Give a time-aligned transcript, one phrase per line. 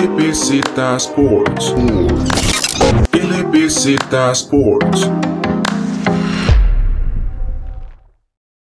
[0.00, 1.74] LBZ Sports.
[3.12, 5.10] LBZ Sports.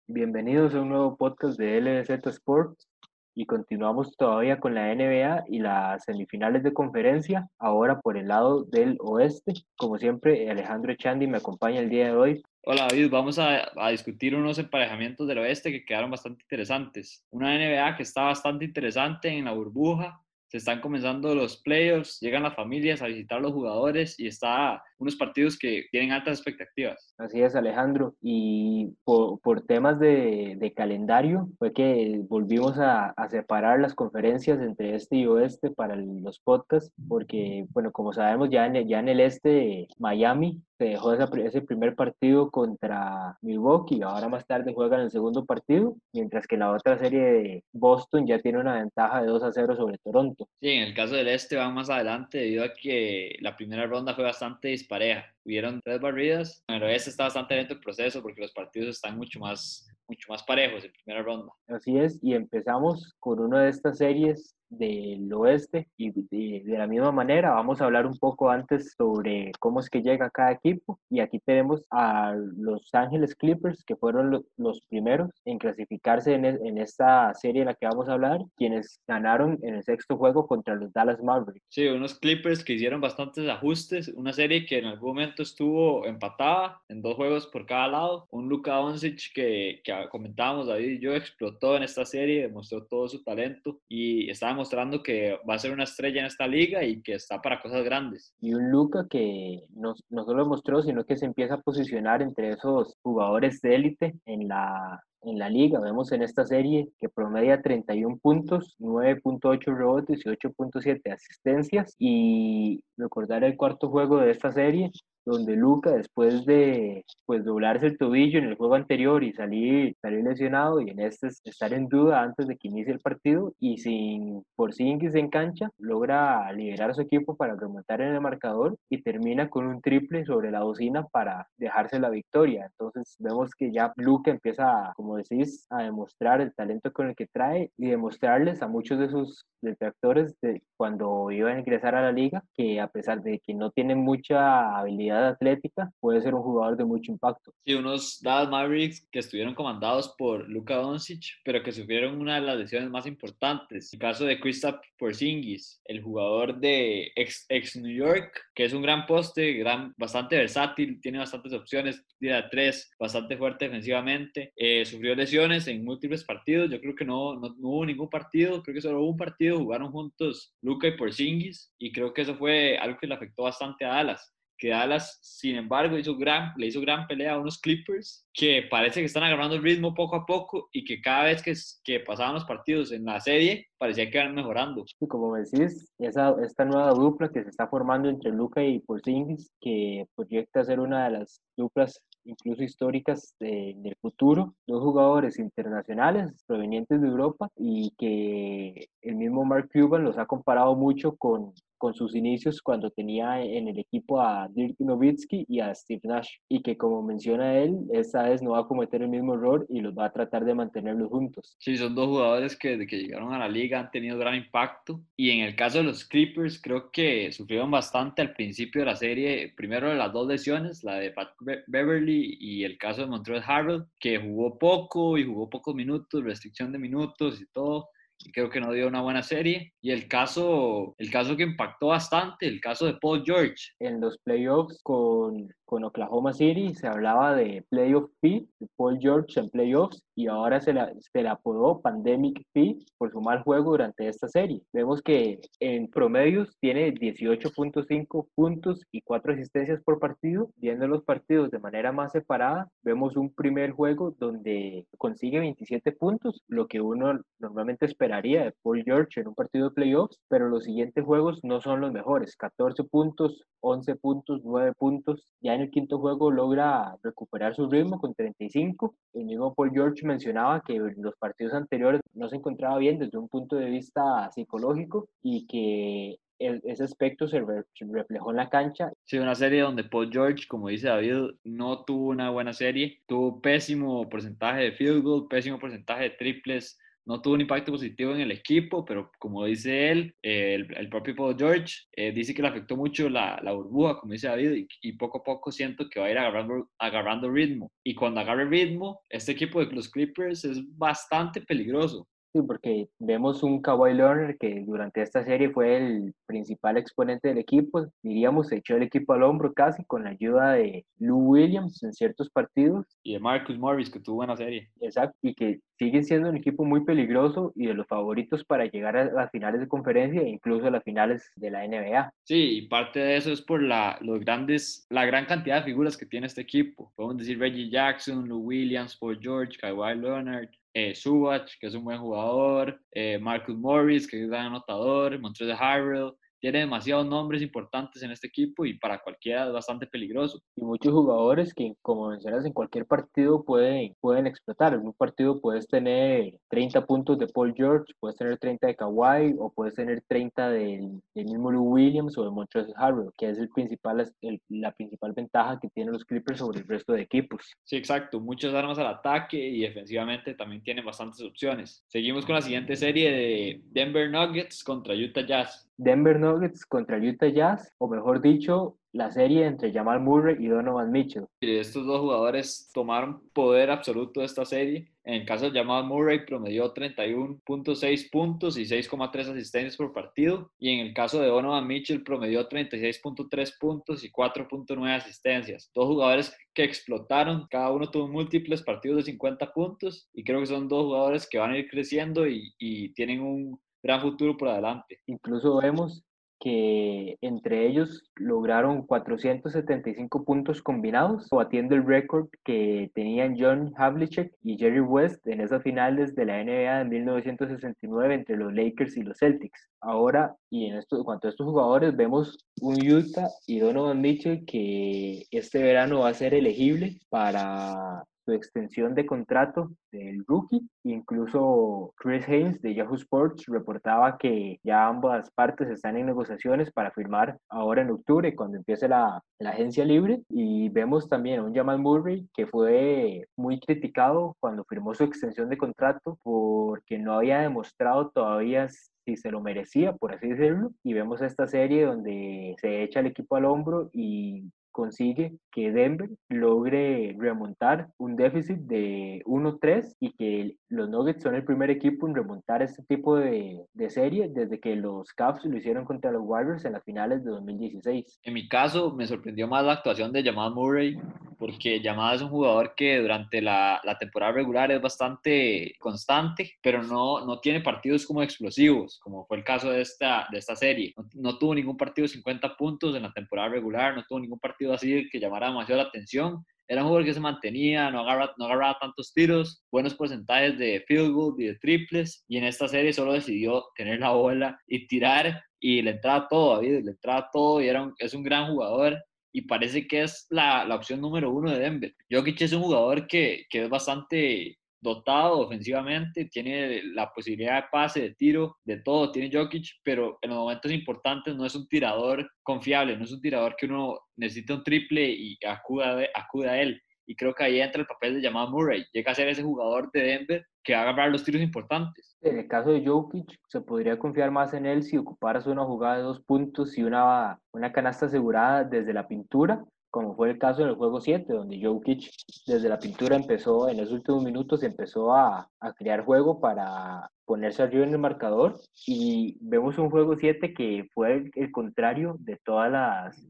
[0.07, 2.87] Bienvenidos a un nuevo podcast de LBZ Sports
[3.35, 8.63] y continuamos todavía con la NBA y las semifinales de conferencia, ahora por el lado
[8.63, 9.55] del oeste.
[9.75, 12.43] Como siempre, Alejandro Echandi me acompaña el día de hoy.
[12.63, 17.25] Hola David, vamos a, a, discutir unos emparejamientos del oeste que quedaron bastante interesantes.
[17.29, 22.43] Una NBA que está bastante interesante en la burbuja, se están comenzando los playoffs, llegan
[22.43, 27.13] las familias a visitar a los jugadores y está unos partidos que tienen altas expectativas.
[27.17, 28.15] Así es, Alejandro.
[28.21, 35.25] Y por, temas de, calendario fue que volvimos a, separar las conferencias entre este y
[35.25, 41.13] oeste para los podcasts, porque, bueno, como sabemos, ya en el este, Miami se dejó
[41.13, 46.57] esa, ese primer partido contra Milwaukee, ahora más tarde juegan el segundo partido, mientras que
[46.57, 50.47] la otra serie de Boston ya tiene una ventaja de 2 a 0 sobre Toronto.
[50.59, 54.15] Sí, en el caso del este van más adelante debido a que la primera ronda
[54.15, 55.25] fue bastante dispareja.
[55.45, 59.39] Hubieron tres barridas, pero este está bastante lento el proceso porque los partidos están mucho
[59.39, 61.53] más, mucho más parejos en primera ronda.
[61.67, 66.87] Así es, y empezamos con una de estas series del oeste y de, de, la
[66.87, 70.99] misma manera vamos a hablar un poco antes sobre cómo es que llega cada equipo
[71.09, 76.45] y aquí tenemos a Los Ángeles Clippers que fueron lo, los primeros en clasificarse en,
[76.45, 80.47] en, esta serie en la que vamos a hablar quienes ganaron en el sexto juego
[80.47, 81.65] contra los Dallas Mavericks.
[81.69, 86.81] Sí, unos Clippers que hicieron bastantes ajustes, una serie que en algún momento estuvo empatada
[86.89, 91.15] en dos juegos por cada lado, un Luka Doncic que, que comentábamos David y yo
[91.15, 95.71] explotó en esta serie, demostró todo su talento y estaba mostrando que va a ser
[95.71, 98.33] una estrella en esta liga y que está para cosas grandes.
[98.41, 102.51] Y un Luca que no, no solo mostró, sino que se empieza a posicionar entre
[102.51, 105.79] esos jugadores de élite en la, en la liga.
[105.79, 111.95] Vemos en esta serie que promedia 31 puntos, 9.8 rebotes y 8.7 asistencias.
[111.99, 114.91] Y recordar el cuarto juego de esta serie,
[115.25, 120.23] donde Luca, después de pues, doblarse el tobillo en el juego anterior y salir, salir
[120.23, 124.43] lesionado, y en este estar en duda antes de que inicie el partido, y sin
[124.55, 129.49] Porzingis en cancha, logra liberar a su equipo para remontar en el marcador y termina
[129.49, 132.65] con un triple sobre la bocina para dejarse la victoria.
[132.65, 137.27] Entonces vemos que ya Luca empieza, como decís, a demostrar el talento con el que
[137.27, 142.11] trae y demostrarles a muchos de sus detractores de cuando iban a ingresar a la
[142.11, 146.77] liga que a pesar de que no tienen mucha habilidad atlética, puede ser un jugador
[146.77, 147.53] de mucho impacto.
[147.65, 152.41] Sí, unos Dallas Mavericks que estuvieron comandados por Luka Doncic, pero que sufrieron una de
[152.41, 153.93] las lesiones más importantes.
[153.93, 158.81] El caso de Kristaps Porzingis, el jugador de ex, ex New York, que es un
[158.81, 164.51] gran poste, gran, bastante versátil, tiene bastantes opciones, tira tres, bastante fuerte defensivamente.
[164.55, 166.69] Eh, sufrió lesiones en múltiples partidos.
[166.69, 169.59] Yo creo que no, no, no hubo ningún partido, creo que solo hubo un partido,
[169.59, 173.85] jugaron juntos Luka y Porzingis, y creo que eso fue algo que le afectó bastante
[173.85, 178.25] a Dallas que Dallas, sin embargo, hizo gran, le hizo gran pelea a unos Clippers
[178.33, 181.41] que parece que están agarrando el ritmo poco a poco y que cada vez
[181.83, 184.85] que, pasaban los partidos en la serie parecía que iban mejorando.
[184.99, 189.51] Y como decís, esa, esta nueva dupla que se está formando entre Luca y Porzingis,
[189.59, 196.43] que proyecta ser una de las duplas incluso históricas de, del futuro, dos jugadores internacionales
[196.45, 201.93] provenientes de Europa y que el mismo Mark Cuban los ha comparado mucho con, con
[201.93, 206.61] sus inicios cuando tenía en el equipo a Dirk Nowitzki y a Steve Nash y
[206.61, 209.93] que como menciona él, esta vez no va a cometer el mismo error y los
[209.93, 211.55] va a tratar de mantenerlos juntos.
[211.59, 215.01] Sí, son dos jugadores que desde que llegaron a la liga han tenido gran impacto
[215.15, 218.95] y en el caso de los Clippers creo que sufrieron bastante al principio de la
[218.95, 221.29] serie, primero las dos lesiones, la de Pat
[221.67, 226.71] Beverly y el caso de Montreal Harrell, que jugó poco y jugó pocos minutos, restricción
[226.71, 227.89] de minutos y todo
[228.19, 229.73] y creo que no dio una buena serie.
[229.81, 233.71] Y el caso, el caso que impactó bastante, el caso de Paul George.
[233.79, 239.39] En los playoffs con, con Oklahoma City se hablaba de playoff P, de Paul George
[239.39, 243.71] en playoffs, y ahora se, la, se le apodó Pandemic P por su mal juego
[243.71, 244.61] durante esta serie.
[244.71, 250.49] Vemos que en promedios tiene 18.5 puntos y 4 asistencias por partido.
[250.55, 256.43] Viendo los partidos de manera más separada, vemos un primer juego donde consigue 27 puntos,
[256.47, 260.63] lo que uno normalmente esperaría de Paul George en un partido de playoffs, pero los
[260.63, 262.35] siguientes juegos no son los mejores.
[262.37, 265.33] 14 puntos, 11 puntos, 9 puntos.
[265.41, 268.95] Ya en el quinto juego logra recuperar su ritmo con 35.
[269.13, 273.17] El mismo Paul George mencionaba que en los partidos anteriores no se encontraba bien desde
[273.17, 278.49] un punto de vista psicológico y que el, ese aspecto se re, reflejó en la
[278.49, 278.91] cancha.
[279.05, 283.41] Sí, una serie donde Paul George, como dice David, no tuvo una buena serie, tuvo
[283.41, 288.21] pésimo porcentaje de field goal, pésimo porcentaje de triples, no tuvo un impacto positivo en
[288.21, 292.75] el equipo, pero como dice él, el, propio Paul George eh, dice que le afectó
[292.75, 296.11] mucho la, la burbuja, como dice David, y, poco a poco siento que va a
[296.11, 297.71] ir agarrando, agarrando ritmo.
[297.83, 302.07] Y cuando agarre ritmo, este equipo de los Clippers es bastante peligroso.
[302.35, 307.37] Sí, porque vemos un Kawhi Leonard que durante esta serie fue el principal exponente del
[307.37, 311.81] equipo, diríamos, se echó el equipo al hombro casi con la ayuda de Lou Williams
[311.83, 312.87] en ciertos partidos.
[313.03, 314.69] Y de Marcus Morris, que tuvo buena serie.
[314.81, 318.97] Exacto, y que sigue siendo un equipo muy peligroso y de los favoritos para llegar
[318.97, 322.11] a las finales de conferencia e incluso a las finales de la NBA.
[322.23, 325.95] Sí, y parte de eso es por la, los grandes, la gran cantidad de figuras
[325.95, 326.91] que tiene este equipo.
[326.97, 331.85] Podemos decir Reggie Jackson, Lou Williams, Paul George, Kawhi Leonard, eh, Subach, que es un
[331.85, 336.11] buen jugador, eh, Marcus Morris, que es un gran anotador, Montrezl Harrell,
[336.45, 340.39] tiene demasiados nombres importantes en este equipo y para cualquiera es bastante peligroso.
[340.55, 344.75] Y muchos jugadores que, como mencionas, en cualquier partido pueden, pueden explotar.
[344.75, 349.33] En un partido puedes tener 30 puntos de Paul George, puedes tener 30 de Kawhi
[349.39, 353.49] o puedes tener 30 del, mismo Lou Williams o de Montrezl Harrell, que es el
[353.49, 354.07] principal,
[354.49, 357.55] la principal ventaja que tienen los Clippers sobre el resto de equipos.
[357.63, 358.19] Sí, exacto.
[358.19, 361.83] Muchas armas al ataque y defensivamente también tienen bastantes opciones.
[361.87, 365.67] Seguimos con la siguiente serie de Denver Nuggets contra Utah Jazz.
[365.77, 370.89] Denver Nuggets contra Utah Jazz, o mejor dicho, la serie entre Jamal Murray y Donovan
[370.89, 371.25] Mitchell.
[371.41, 374.89] Estos dos jugadores tomaron poder absoluto de esta serie.
[375.03, 380.49] En el caso de Jamal Murray promedió 31.6 puntos y 6,3 asistencias por partido.
[380.57, 385.69] Y en el caso de Donovan Mitchell promedió 36.3 puntos y 4.9 asistencias.
[385.75, 390.45] Dos jugadores que explotaron, cada uno tuvo múltiples partidos de 50 puntos y creo que
[390.45, 394.49] son dos jugadores que van a ir creciendo y, y tienen un gran futuro por
[394.49, 394.99] adelante.
[395.05, 396.03] Incluso vemos
[396.39, 404.57] que entre ellos lograron 475 puntos combinados, batiendo el récord que tenían John Havlicek y
[404.57, 409.17] Jerry West en esas finales de la NBA de 1969 entre los Lakers y los
[409.17, 409.69] Celtics.
[409.79, 414.45] Ahora, y en, esto, en cuanto a estos jugadores, vemos un Utah y Donovan Mitchell
[414.45, 420.67] que este verano va a ser elegible para su extensión de contrato del rookie.
[420.83, 426.91] Incluso Chris Haynes de Yahoo Sports reportaba que ya ambas partes están en negociaciones para
[426.91, 430.23] firmar ahora en octubre, cuando empiece la, la agencia libre.
[430.29, 435.49] Y vemos también a un Jamal Murray que fue muy criticado cuando firmó su extensión
[435.49, 440.71] de contrato porque no había demostrado todavía si se lo merecía, por así decirlo.
[440.83, 446.09] Y vemos esta serie donde se echa el equipo al hombro y consigue que Denver
[446.27, 452.13] logre remontar un déficit de 1-3 y que los Nuggets son el primer equipo en
[452.13, 456.65] remontar este tipo de, de, serie desde que los Cavs lo hicieron contra los Warriors
[456.65, 458.19] en las finales de 2016.
[458.23, 460.99] En mi caso, me sorprendió más la actuación de Jamal Murray,
[461.39, 466.83] porque Jamal es un jugador que durante la, la temporada regular es bastante constante, pero
[466.83, 470.93] no, no tiene partidos como explosivos, como fue el caso de esta, de esta serie.
[470.97, 474.39] No, no tuvo ningún partido de 50 puntos en la temporada regular, no tuvo ningún
[474.39, 476.43] partido así que llamara demasiado la atención.
[476.67, 480.83] Era un jugador que se mantenía, no agarraba, no agarraba tantos tiros, buenos porcentajes de
[480.87, 482.23] field goal y de triples.
[482.27, 486.55] Y en esta serie solo decidió tener la bola y tirar y le entraba todo,
[486.55, 490.63] David, le entraba todo y era es un gran jugador y parece que es la,
[490.65, 491.93] la, opción número uno de Denver.
[492.09, 498.01] Jokic es un jugador que, que es bastante dotado ofensivamente, tiene la posibilidad de pase,
[498.01, 502.29] de tiro, de todo, tiene Jokic, pero en los momentos importantes no es un tirador
[502.43, 506.81] confiable, no es un tirador que uno necesita un triple y acuda, acuda a él.
[507.07, 508.83] Y creo que ahí entra el papel de Jamal Murray.
[508.91, 512.17] Llega a ser ese jugador de Denver que va a agarrar los tiros importantes.
[512.21, 515.97] En el caso de Jokic, se podría confiar más en él si ocuparas una jugada
[515.97, 519.63] de dos puntos y una, una canasta asegurada desde la pintura
[519.95, 522.11] como fue el caso en el juego 7, donde Jokic
[522.45, 527.63] desde la pintura empezó, en los últimos minutos empezó a, a crear juego para ponerse
[527.63, 528.55] arriba en el marcador
[528.85, 533.27] y vemos un juego 7 que fue el, contrario de todas las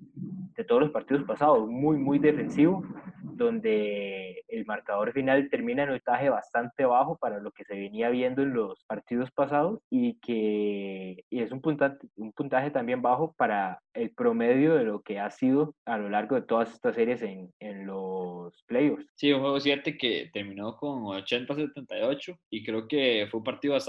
[0.56, 2.84] de todos los partidos pasados, muy muy defensivo,
[3.24, 8.10] donde el marcador final termina en un puntaje bastante bajo para lo que se venía
[8.10, 13.34] viendo en los partidos pasados y que y es un puntaje, un puntaje también bajo
[13.34, 17.22] para el promedio de lo que ha sido a lo largo de todas estas series
[17.22, 19.06] en, en los playoffs.
[19.16, 23.85] Sí, un juego 7 que terminó con 80-78 y creo que fue un partido bastante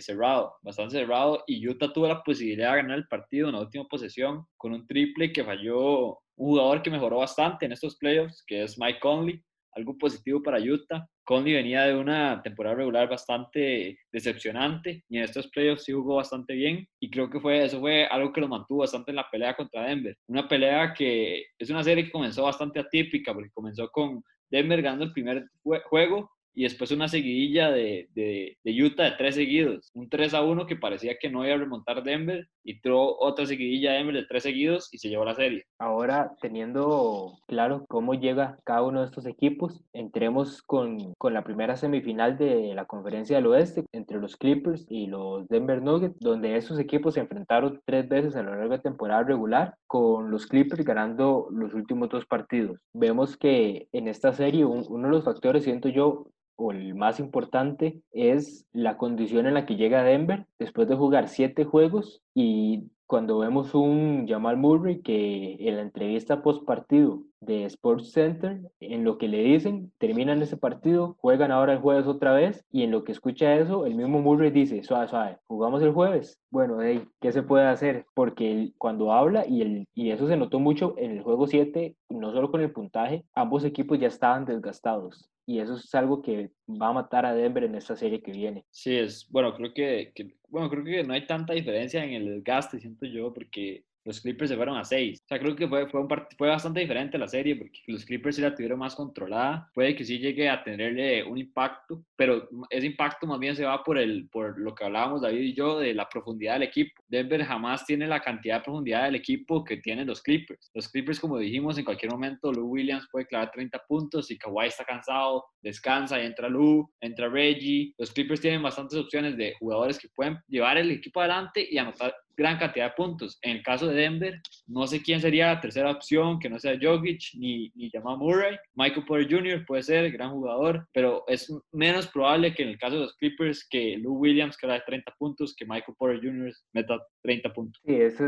[0.00, 3.84] cerrado, bastante cerrado y Utah tuvo la posibilidad de ganar el partido en la última
[3.84, 8.62] posesión con un triple que falló un jugador que mejoró bastante en estos playoffs, que
[8.62, 9.42] es Mike Conley,
[9.74, 11.06] algo positivo para Utah.
[11.24, 16.54] Conley venía de una temporada regular bastante decepcionante y en estos playoffs sí jugó bastante
[16.54, 19.54] bien y creo que fue, eso fue algo que lo mantuvo bastante en la pelea
[19.54, 20.16] contra Denver.
[20.26, 25.04] Una pelea que es una serie que comenzó bastante atípica porque comenzó con Denver ganando
[25.04, 29.90] el primer juego y después una seguidilla de, de, de, Utah de tres seguidos.
[29.94, 33.46] Un 3 a 1 que parecía que no iba a remontar Denver y tuvo otra
[33.46, 35.64] seguidilla de Denver de tres seguidos y se llevó la serie.
[35.78, 41.76] Ahora, teniendo claro cómo llega cada uno de estos equipos, entremos con, con la primera
[41.76, 46.78] semifinal de la conferencia del oeste entre los Clippers y los Denver Nuggets, donde esos
[46.78, 51.48] equipos se enfrentaron tres veces a lo largo de temporada regular, con los Clippers ganando
[51.50, 52.78] los últimos dos partidos.
[52.92, 56.26] Vemos que en esta serie uno de los factores, siento yo,
[56.60, 61.28] o el más importante es la condición en la que llega Denver después de jugar
[61.28, 67.64] siete juegos y cuando vemos un Jamal Murray que en la entrevista post partido de
[67.64, 72.32] Sports Center, en lo que le dicen, terminan ese partido, juegan ahora el jueves otra
[72.34, 75.92] vez y en lo que escucha eso, el mismo Murray dice, suave, suave, jugamos el
[75.92, 76.38] jueves.
[76.50, 78.06] Bueno, hey, ¿qué se puede hacer?
[78.14, 82.32] Porque cuando habla, y, el, y eso se notó mucho en el juego 7, no
[82.32, 86.90] solo con el puntaje, ambos equipos ya estaban desgastados y eso es algo que va
[86.90, 88.64] a matar a Denver en esta serie que viene.
[88.70, 92.26] Sí, es, bueno, creo que, que, bueno, creo que no hay tanta diferencia en el
[92.26, 95.20] desgaste, siento yo, porque los Clippers se fueron a 6.
[95.24, 98.36] O sea, creo que fue, fue, un fue bastante diferente la serie porque los Clippers
[98.36, 99.70] sí la tuvieron más controlada.
[99.74, 103.82] Puede que sí llegue a tenerle un impacto, pero ese impacto más bien se va
[103.82, 107.02] por, el, por lo que hablábamos David y yo de la profundidad del equipo.
[107.08, 110.70] Denver jamás tiene la cantidad de profundidad del equipo que tienen los Clippers.
[110.74, 114.66] Los Clippers, como dijimos, en cualquier momento Lou Williams puede clavar 30 puntos y Kawhi
[114.66, 117.94] está cansado, descansa y entra Lou, entra Reggie.
[117.98, 122.14] Los Clippers tienen bastantes opciones de jugadores que pueden llevar el equipo adelante y anotar
[122.40, 123.38] gran cantidad de puntos.
[123.42, 126.78] En el caso de Denver, no sé quién sería la tercera opción, que no sea
[126.80, 128.56] Jokic ni, ni Jamal Murray.
[128.74, 129.64] Michael Porter Jr.
[129.66, 133.66] puede ser gran jugador, pero es menos probable que en el caso de los Clippers
[133.68, 136.52] que Lou Williams que de 30 puntos, que Michael Porter Jr.
[136.72, 137.82] meta 30 puntos.
[137.84, 138.18] Sí, es,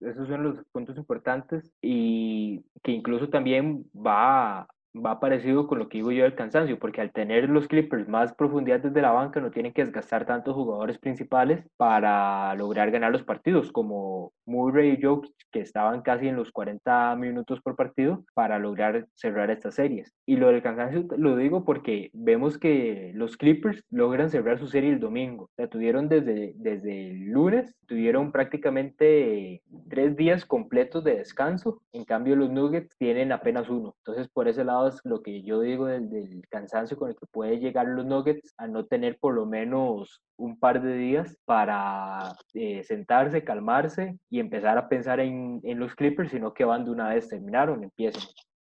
[0.00, 5.98] esos son los puntos importantes y que incluso también va va parecido con lo que
[5.98, 9.50] digo yo del cansancio, porque al tener los Clippers más profundidad desde la banca no
[9.50, 15.32] tienen que desgastar tantos jugadores principales para lograr ganar los partidos, como Murray y Jokic,
[15.50, 20.12] que estaban casi en los 40 minutos por partido para lograr cerrar estas series.
[20.26, 24.90] Y lo del cansancio lo digo porque vemos que los Clippers logran cerrar su serie
[24.90, 25.50] el domingo.
[25.56, 32.36] La tuvieron desde, desde el lunes, tuvieron prácticamente tres días completos de descanso, en cambio
[32.36, 33.94] los Nuggets tienen apenas uno.
[33.98, 37.58] Entonces por ese lado lo que yo digo del, del, cansancio con el que puede
[37.58, 42.82] llegar los Nuggets a no tener por lo menos un par de días para eh,
[42.84, 47.08] sentarse, calmarse y empezar a pensar en, en los Clippers, sino que van de una
[47.08, 48.22] vez, terminaron, empiecen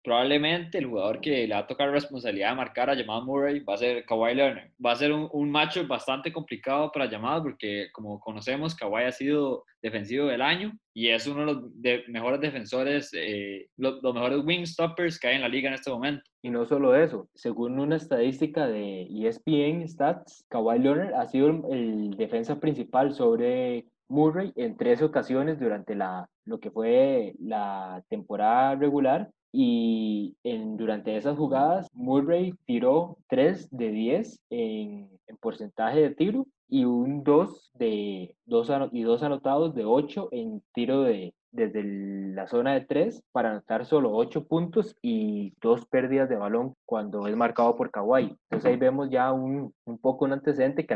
[0.09, 3.75] probablemente el jugador que le va a tocar responsabilidad de marcar a Jamal Murray va
[3.75, 4.71] a ser Kawhi Leonard.
[4.83, 9.11] Va a ser un, un match bastante complicado para Jamal porque, como conocemos, Kawhi ha
[9.11, 11.41] sido defensivo del año y es uno
[11.75, 15.75] de los mejores defensores, eh, los, mejores wing stoppers que hay en la liga en
[15.75, 16.23] este momento.
[16.41, 21.61] Y no solo eso, según una estadística de ESPN Stats, Kawhi Leonard ha sido el,
[21.71, 28.73] el defensa principal sobre Murray en tres ocasiones durante la, lo que fue la temporada
[28.73, 36.15] regular y en, durante esas jugadas Murray tiró 3 de 10 en, en porcentaje de
[36.15, 41.83] tiro y un 2 de dos y dos anotados de 8 en tiro de desde
[41.83, 47.27] la zona de 3 para anotar solo 8 puntos y dos pérdidas de balón cuando
[47.27, 48.35] es marcado por Kawhi.
[48.43, 50.93] Entonces ahí vemos ya un, un poco un antecedente que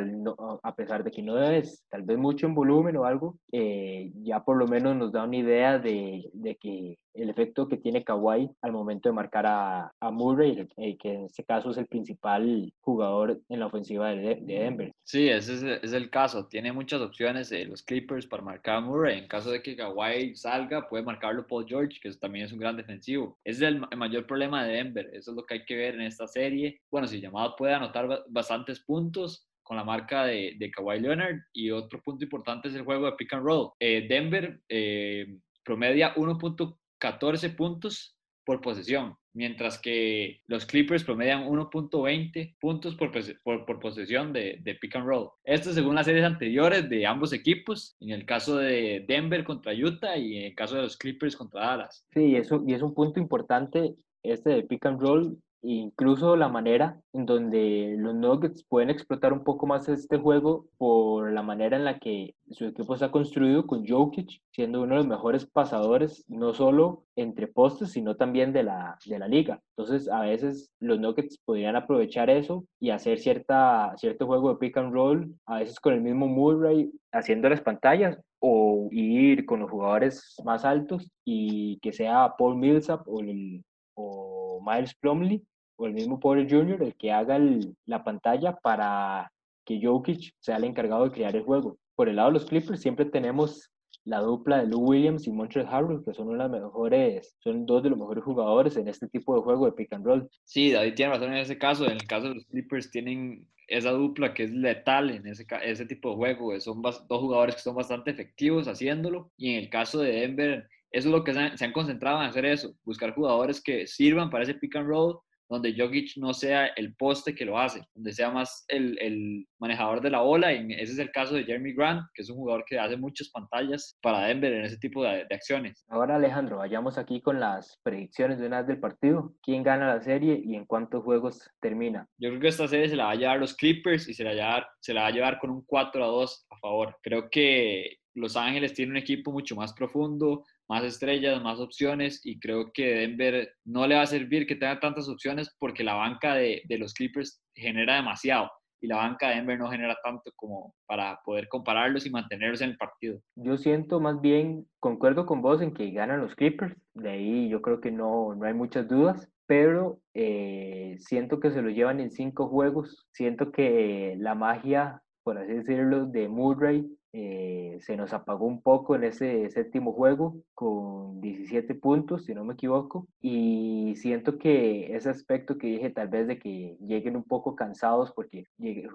[0.64, 4.44] a pesar de que no es tal vez mucho en volumen o algo, eh, ya
[4.44, 8.50] por lo menos nos da una idea de, de que el efecto que tiene Kawhi
[8.62, 12.74] al momento de marcar a, a Murray, eh, que en este caso es el principal
[12.82, 14.92] jugador en la ofensiva de, de Denver.
[15.04, 16.48] Sí, ese es, es, el caso.
[16.48, 19.20] Tiene muchas opciones eh, los Clippers para marcar a Murray.
[19.20, 22.78] En caso de que Kawhi salga, puede marcarlo Paul George, que también es un gran
[22.78, 23.38] defensivo.
[23.44, 25.10] Ese es el, el, mayor problema de Denver.
[25.14, 26.82] Eso es lo que hay que ver en esta serie.
[26.90, 31.72] Bueno, si llamado puede anotar bastantes puntos, con la marca de, de Kawhi Leonard y
[31.72, 33.72] otro punto importante es el juego de pick and roll.
[33.80, 42.56] Eh, Denver eh, promedia 1.4 14 puntos por posesión, mientras que los Clippers promedian 1.20
[42.62, 43.12] puntos por,
[43.44, 45.30] por, por posesión de, de, pick and roll.
[45.44, 50.16] Esto según las series anteriores de ambos equipos, en el caso de Denver contra Utah
[50.16, 52.06] y en el caso de los Clippers contra Dallas.
[52.14, 57.00] Sí, eso, y es un punto importante este de pick and roll incluso la manera
[57.14, 61.86] en donde los Nuggets pueden explotar un poco más este juego por la manera en
[61.86, 66.54] la que su equipo está construido con Jokic siendo uno de los mejores pasadores no
[66.54, 69.62] solo entre postes sino también de la, de la liga.
[69.78, 74.78] Entonces a veces los Nuggets podrían aprovechar eso y hacer cierta, cierto juego de pick
[74.78, 79.72] and roll a veces con el mismo Murray haciendo las pantallas o ir con los
[79.72, 83.64] jugadores más altos y que sea Paul Millsap o, el,
[83.96, 85.42] o Miles Plumlee
[85.88, 86.84] el mismo Porter Jr.
[86.84, 87.40] el que haga
[87.86, 89.32] la pantalla para
[89.66, 91.78] que Jokic sea el encargado de crear el juego.
[91.96, 93.70] Por el lado de los Clippers siempre tenemos
[94.06, 97.90] la dupla de Lou Williams y Montreal Harrell, que son las mejores, son dos de
[97.90, 100.30] los mejores jugadores en este tipo de juego de pick and roll.
[100.44, 101.86] Sí, David tiene razón en ese caso.
[101.86, 105.86] En el caso de los Clippers tienen esa dupla que es letal en ese, ese
[105.86, 106.60] tipo de juego.
[106.60, 109.32] Son dos jugadores que son bastante efectivos haciéndolo.
[109.38, 112.22] Y en el caso de Denver, eso es lo que se han, se han concentrado
[112.22, 115.20] en hacer eso, buscar jugadores que sirvan para ese pick and roll,
[115.54, 120.02] donde Jokic no sea el poste que lo hace, donde sea más el, el manejador
[120.02, 120.54] de la bola.
[120.54, 123.30] Y ese es el caso de Jeremy Grant, que es un jugador que hace muchas
[123.30, 125.84] pantallas para Denver en ese tipo de, de acciones.
[125.88, 129.34] Ahora Alejandro, vayamos aquí con las predicciones de una vez del partido.
[129.42, 132.08] ¿Quién gana la serie y en cuántos juegos termina?
[132.18, 134.30] Yo creo que esta serie se la va a llevar los Clippers y se la,
[134.30, 136.98] va a llevar, se la va a llevar con un 4 a 2 a favor.
[137.02, 142.40] Creo que Los Ángeles tiene un equipo mucho más profundo, más estrellas, más opciones y
[142.40, 146.36] creo que Denver no le va a servir que tenga tantas opciones porque la banca
[146.36, 148.50] de, de los Clippers genera demasiado
[148.84, 152.72] y la banca de Denver no genera tanto como para poder compararlos y mantenerlos en
[152.72, 153.20] el partido.
[153.36, 157.62] Yo siento más bien, concuerdo con vos en que ganan los Clippers, de ahí yo
[157.62, 162.12] creo que no, no hay muchas dudas, pero eh, siento que se lo llevan en
[162.12, 168.48] cinco juegos, siento que la magia, por así decirlo, de Murray eh, se nos apagó
[168.48, 174.40] un poco en ese séptimo juego con 17 puntos, si no me equivoco, y siento
[174.40, 178.46] que ese aspecto que dije tal vez de que lleguen un poco cansados porque